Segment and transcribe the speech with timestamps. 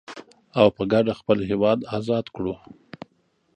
[0.59, 2.53] او په کډه خپل هيواد ازاد کړو.